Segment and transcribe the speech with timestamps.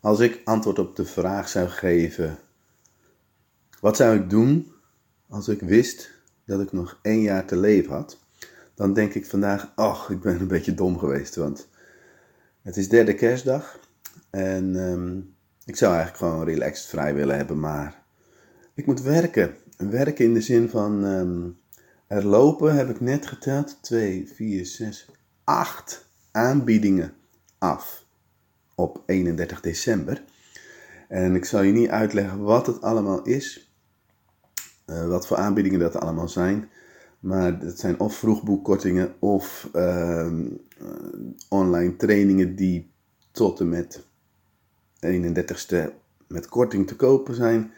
[0.00, 2.38] Als ik antwoord op de vraag zou geven:
[3.80, 4.72] wat zou ik doen
[5.28, 6.10] als ik wist
[6.44, 8.18] dat ik nog één jaar te leven had?
[8.74, 11.68] Dan denk ik vandaag: ach, ik ben een beetje dom geweest, want
[12.62, 13.80] het is derde kerstdag
[14.30, 15.18] en ehm,
[15.64, 18.02] ik zou eigenlijk gewoon relaxed vrij willen hebben, maar
[18.74, 19.56] ik moet werken.
[19.76, 21.58] Werken in de zin van um,
[22.06, 25.08] er lopen, heb ik net geteld, 2, 4, 6,
[25.44, 27.14] 8 aanbiedingen
[27.58, 28.06] af
[28.78, 30.22] op 31 december.
[31.08, 33.72] En ik zal je niet uitleggen wat het allemaal is,
[34.86, 36.68] uh, wat voor aanbiedingen dat allemaal zijn.
[37.20, 40.32] Maar het zijn of vroegboekkortingen of uh,
[41.48, 42.90] online trainingen die
[43.30, 44.04] tot en met
[45.06, 45.90] 31ste
[46.26, 47.72] met korting te kopen zijn.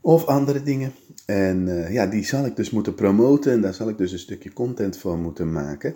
[0.00, 0.92] Of andere dingen.
[1.26, 4.18] En uh, ja, die zal ik dus moeten promoten en daar zal ik dus een
[4.18, 5.94] stukje content voor moeten maken.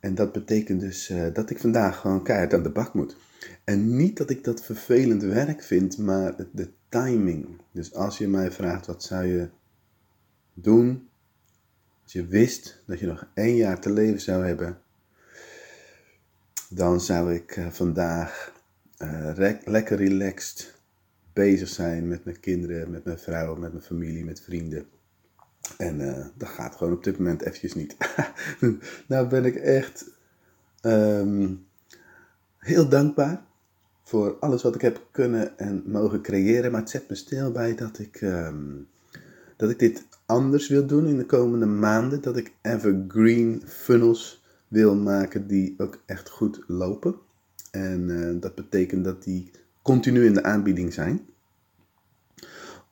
[0.00, 3.16] En dat betekent dus uh, dat ik vandaag gewoon keihard aan de bak moet.
[3.64, 7.46] En niet dat ik dat vervelend werk vind, maar de timing.
[7.72, 9.48] Dus als je mij vraagt wat zou je
[10.54, 11.08] doen
[12.08, 14.78] als je wist dat je nog één jaar te leven zou hebben,
[16.70, 18.52] dan zou ik uh, vandaag
[18.98, 20.74] uh, lekker relaxed
[21.32, 24.86] bezig zijn met mijn kinderen, met mijn vrouw, met mijn familie, met vrienden.
[25.76, 27.96] En uh, dat gaat gewoon op dit moment eventjes niet.
[29.08, 30.10] nou ben ik echt
[30.82, 31.66] um,
[32.58, 33.42] heel dankbaar
[34.02, 36.70] voor alles wat ik heb kunnen en mogen creëren.
[36.70, 38.88] Maar het zet me stil bij dat ik, um,
[39.56, 42.20] dat ik dit anders wil doen in de komende maanden.
[42.20, 47.14] Dat ik evergreen funnels wil maken die ook echt goed lopen.
[47.70, 49.50] En uh, dat betekent dat die
[49.82, 51.26] continu in de aanbieding zijn.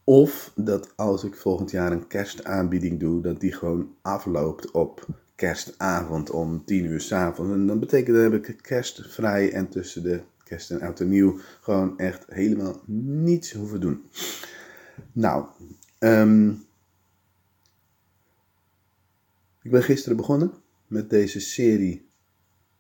[0.09, 6.31] Of dat als ik volgend jaar een kerstaanbieding doe, dat die gewoon afloopt op kerstavond
[6.31, 7.53] om 10 uur s'avonds.
[7.53, 11.39] En dan betekent dat heb ik kerstvrij en tussen de kerst en oud en nieuw
[11.61, 14.05] gewoon echt helemaal niets hoeven doen.
[15.13, 15.47] Nou,
[15.99, 16.65] um,
[19.63, 20.53] ik ben gisteren begonnen
[20.87, 22.09] met deze serie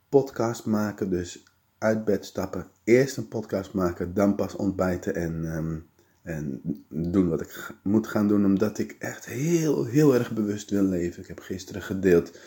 [0.08, 1.10] podcast maken.
[1.10, 1.44] Dus
[1.78, 5.86] uit bed stappen, eerst een podcast maken, dan pas ontbijten en, um,
[6.26, 8.44] en doen wat ik moet gaan doen.
[8.44, 11.22] Omdat ik echt heel, heel erg bewust wil leven.
[11.22, 12.38] Ik heb gisteren gedeeld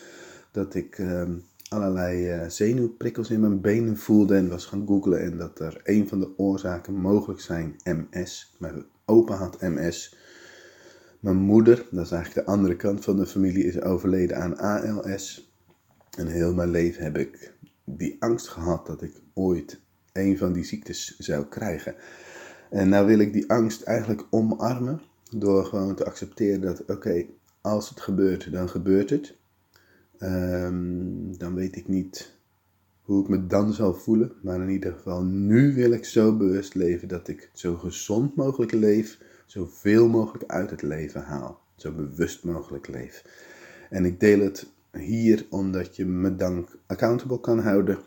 [0.50, 5.20] dat ik um, allerlei uh, zenuwprikkels in mijn benen voelde en was gaan googlen.
[5.20, 8.56] En dat er een van de oorzaken mogelijk zijn MS.
[8.58, 10.16] Mijn opa had MS.
[11.20, 15.54] Mijn moeder, dat is eigenlijk de andere kant van de familie, is overleden aan ALS.
[16.18, 17.54] En heel mijn leven heb ik
[17.84, 19.80] die angst gehad dat ik ooit
[20.12, 21.94] een van die ziektes zou krijgen.
[22.70, 25.00] En nou wil ik die angst eigenlijk omarmen
[25.36, 27.26] door gewoon te accepteren dat, oké,
[27.60, 29.36] als het gebeurt, dan gebeurt het.
[30.18, 32.38] Um, dan weet ik niet
[33.02, 34.32] hoe ik me dan zal voelen.
[34.42, 38.72] Maar in ieder geval, nu wil ik zo bewust leven dat ik zo gezond mogelijk
[38.72, 41.60] leef, zoveel mogelijk uit het leven haal.
[41.76, 43.24] Zo bewust mogelijk leef.
[43.90, 47.98] En ik deel het hier omdat je me dan accountable kan houden.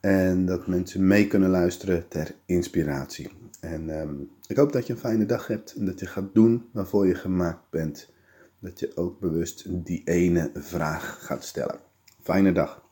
[0.00, 3.28] En dat mensen mee kunnen luisteren ter inspiratie.
[3.60, 6.68] En um, ik hoop dat je een fijne dag hebt en dat je gaat doen
[6.72, 8.12] waarvoor je gemaakt bent.
[8.60, 11.78] Dat je ook bewust die ene vraag gaat stellen.
[12.22, 12.85] Fijne dag.